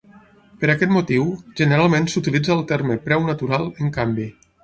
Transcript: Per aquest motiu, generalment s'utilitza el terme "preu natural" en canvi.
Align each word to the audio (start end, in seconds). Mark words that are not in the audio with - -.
Per 0.61 0.69
aquest 0.73 0.93
motiu, 0.95 1.25
generalment 1.59 2.09
s'utilitza 2.13 2.53
el 2.57 2.65
terme 2.73 2.99
"preu 3.09 3.27
natural" 3.27 3.69
en 3.85 3.93
canvi. 3.99 4.29